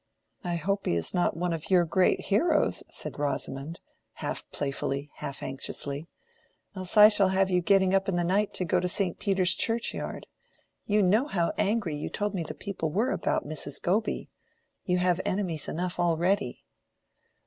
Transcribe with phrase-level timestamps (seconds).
[0.43, 3.79] "I hope he is not one of your great heroes," said Rosamond,
[4.13, 6.07] half playfully, half anxiously,
[6.75, 9.19] "else I shall have you getting up in the night to go to St.
[9.19, 10.25] Peter's churchyard.
[10.87, 13.79] You know how angry you told me the people were about Mrs.
[13.79, 14.31] Goby.
[14.85, 16.63] You have enemies enough already."